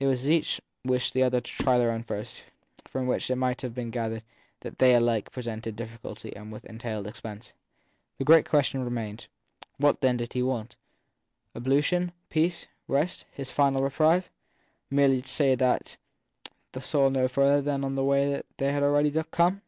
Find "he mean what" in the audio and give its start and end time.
10.32-10.52